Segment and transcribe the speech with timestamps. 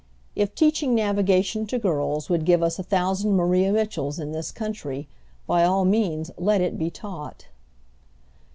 [0.35, 5.07] If teaching navigation to girls would give us a thousand Maria Mitchells in this country,
[5.45, 7.45] by all means let it be taught.